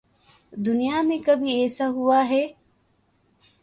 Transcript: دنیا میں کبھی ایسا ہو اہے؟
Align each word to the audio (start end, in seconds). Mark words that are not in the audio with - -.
دنیا 0.57 1.01
میں 1.01 1.17
کبھی 1.25 1.51
ایسا 1.61 1.89
ہو 1.89 2.11
اہے؟ 2.11 2.45